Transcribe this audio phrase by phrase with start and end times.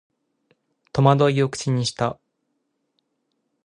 [0.93, 2.17] 戸惑いを口にした